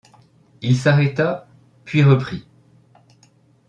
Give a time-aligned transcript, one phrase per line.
[0.63, 1.47] il s’arrêta;
[1.85, 2.47] puis reprit